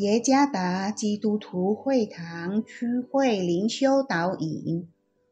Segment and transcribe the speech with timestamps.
[0.00, 4.88] 耶加达基督徒会堂区会灵修导引，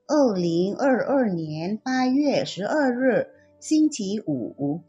[0.06, 3.28] 二零二二年八月十二日，
[3.58, 4.82] 星期五，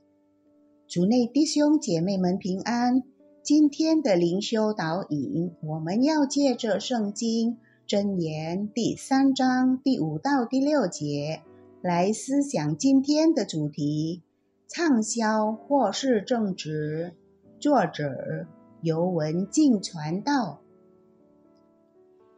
[0.86, 3.04] 主内弟兄姐妹们平安。
[3.42, 7.58] 今天的灵修导引，我们要借着圣经
[7.88, 11.40] 箴言第三章第五到第六节
[11.82, 14.24] 来思想今天的主题：
[14.68, 17.14] 畅销或是正直。
[17.62, 18.46] 作者。
[18.82, 20.62] 由文静传道，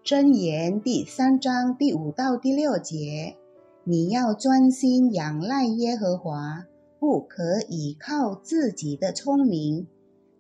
[0.04, 3.36] 箴言第三章第五到第六节：
[3.84, 6.66] 你要专心仰赖耶和华，
[7.00, 9.86] 不可以靠自己的聪明，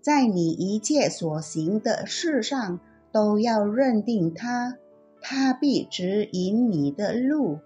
[0.01, 2.79] 在你一切所行的事上
[3.11, 4.77] 都要认定他，
[5.21, 7.59] 他必指引你的路。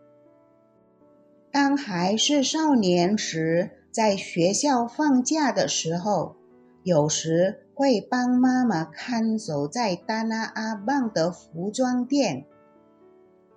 [1.53, 6.35] 当还是少年时，在学校放假的时候，
[6.83, 7.61] 有时。
[7.75, 12.45] 会帮妈妈看守在达拉阿棒的服装店，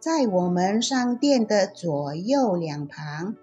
[0.00, 3.36] 在我们商店的左右两旁，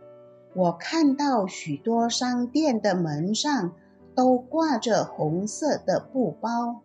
[0.54, 3.72] 我看到许多商店的门上
[4.14, 6.82] 都挂着红色的布包。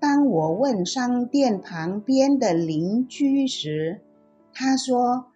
[0.00, 4.00] 当我问商店旁边的邻居时，
[4.52, 5.26] 他说：“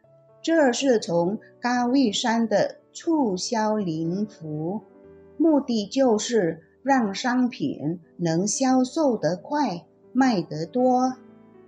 [0.42, 4.80] 这是从高玉山的促销灵符，
[5.36, 11.14] 目的就是。”让商品能销售得快、卖得多，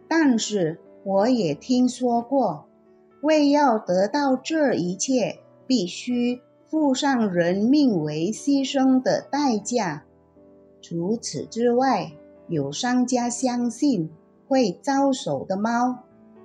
[0.08, 2.66] 但是我也听说过，
[3.22, 10.04] 为要得到这一切，必须付上人命为牺牲的代价。
[10.80, 12.12] 除此之外，
[12.48, 14.10] 有商家相信
[14.48, 15.98] 会招手的猫，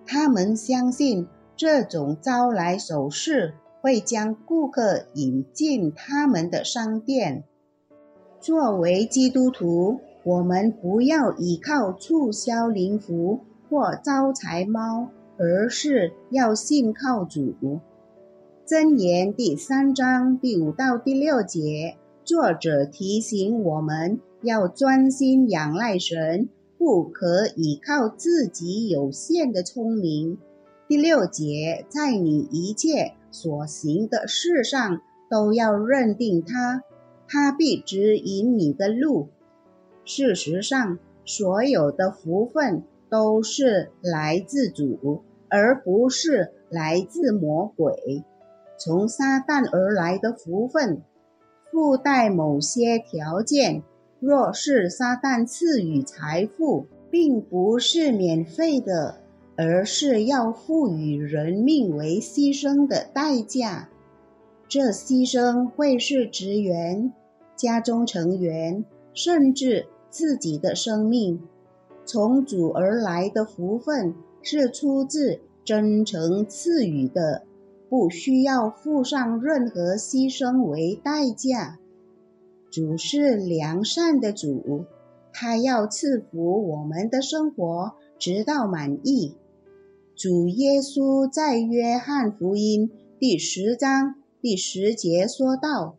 [0.05, 7.43] 他们相信这种招来手势会将顾客引进他们的商店。
[8.45, 17.55] 作为基督徒，我们不要依靠促销灵符或招财猫，而是要信靠主。
[18.67, 26.47] 箴言第三章第五到第六节，作者提醒我们要专心仰赖神，
[26.77, 30.37] 不可依靠自己有限的聪明。
[30.87, 35.01] 第六节，在你一切所行的事上，
[35.31, 36.83] 都要认定他。
[37.27, 39.29] 他必指引你的路。
[40.03, 48.23] 事实上，所有的福分都是来自主，而不是来自魔鬼。
[48.77, 51.01] 从撒旦而来的福分，
[51.71, 53.83] 附带某些条件。
[54.19, 59.17] 若是撒旦赐予财富，并不是免费的，
[59.55, 63.89] 而是要赋予人命为牺牲的代价。
[64.67, 67.13] 这牺牲会是职员、
[67.55, 68.83] 家中成员，
[69.13, 71.39] 甚至自己的生命。
[72.05, 77.43] 从主而来的福分是出自真诚赐予的，
[77.89, 81.79] 不需要付上任何牺牲为代价。
[82.69, 84.85] 主是良善的主，
[85.31, 89.35] 他要赐福我们的生活，直到满意。
[90.15, 94.15] 主耶稣在约翰福音第十章。
[94.45, 95.97] 第十节说道：“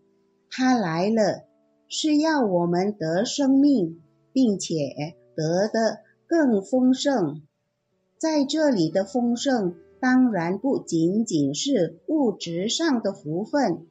[0.48, 1.48] 他来了，
[1.88, 4.00] 是要我们得生命，
[4.32, 5.98] 并且得的
[6.28, 7.42] 更丰盛。
[8.16, 13.84] 在这里的丰盛，当然不仅仅是物质上的福分，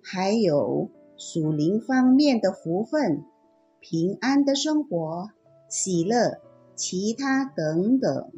[0.00, 3.24] 还有属灵方面的福分，
[3.80, 5.30] 平安的生活、
[5.68, 6.38] 喜乐、
[6.76, 8.30] 其他等等。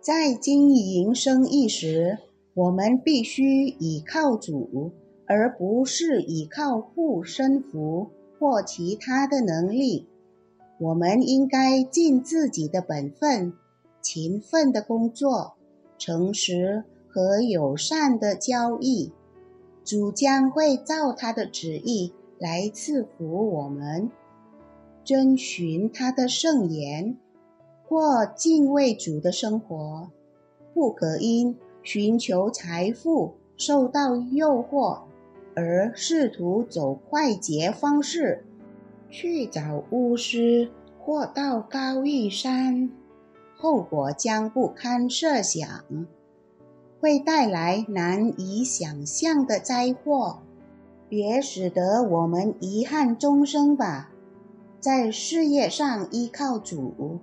[0.00, 2.18] 在经营生意时。”
[2.54, 4.92] 我们必须倚靠主，
[5.26, 10.06] 而不是倚靠护身符或其他的能力。
[10.78, 13.52] 我们应该尽自己的本分，
[14.00, 15.54] 勤奋的工作，
[15.98, 19.12] 诚实和友善的交易。
[19.84, 24.10] 主将会照他的旨意来赐福我们。
[25.04, 27.18] 遵循他的圣言，
[27.88, 30.10] 过敬畏主的生活，
[30.72, 31.56] 不可因。
[31.84, 35.02] 寻求财富受到诱惑，
[35.54, 38.44] 而试图走快捷方式
[39.10, 42.90] 去找巫师或到高玉山，
[43.54, 45.84] 后果将不堪设想，
[46.98, 50.38] 会带来难以想象的灾祸。
[51.06, 54.10] 别使得我们遗憾终生吧。
[54.80, 57.20] 在事业上依靠主，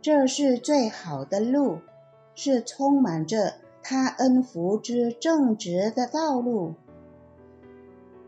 [0.00, 1.78] 这是最好的路，
[2.34, 3.54] 是充满着。
[3.82, 6.74] 他恩福之正直的道路，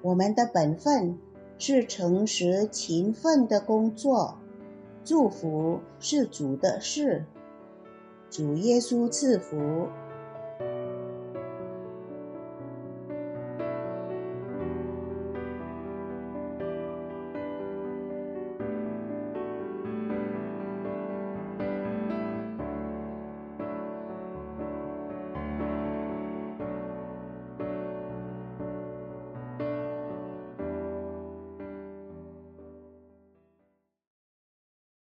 [0.02, 1.16] 我们的本分
[1.58, 4.36] 是诚实勤奋的工作，
[5.04, 7.24] 祝福是主的事，
[8.28, 9.88] 主耶稣赐福。